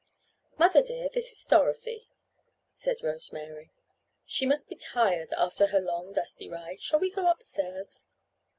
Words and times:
"Mother, 0.57 0.81
dear, 0.81 1.09
this 1.09 1.31
is 1.31 1.45
Dorothy," 1.45 2.09
said 2.71 3.03
Rose 3.03 3.31
Mary. 3.31 3.69
"She 4.25 4.47
must 4.47 4.67
be 4.67 4.75
tired 4.75 5.31
after 5.33 5.67
her 5.67 5.79
long, 5.79 6.11
dusty 6.11 6.49
ride. 6.49 6.81
Shall 6.81 6.99
we 6.99 7.11
go 7.11 7.29
upstairs?" 7.29 8.07